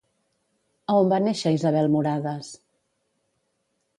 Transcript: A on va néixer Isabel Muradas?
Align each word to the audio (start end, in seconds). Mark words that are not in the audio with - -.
A 0.93 0.95
on 1.01 1.09
va 1.11 1.19
néixer 1.25 1.51
Isabel 1.57 1.91
Muradas? 1.97 2.49